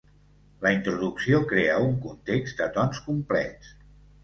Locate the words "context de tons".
2.07-3.05